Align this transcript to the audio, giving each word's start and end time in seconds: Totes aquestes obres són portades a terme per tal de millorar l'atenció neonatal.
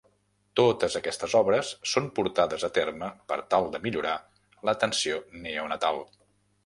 Totes 0.59 0.95
aquestes 0.99 1.35
obres 1.39 1.69
són 1.91 2.07
portades 2.19 2.65
a 2.69 2.71
terme 2.77 3.11
per 3.33 3.37
tal 3.55 3.69
de 3.77 3.83
millorar 3.87 4.15
l'atenció 4.71 5.21
neonatal. 5.45 6.03